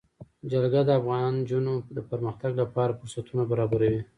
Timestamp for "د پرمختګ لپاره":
1.95-2.97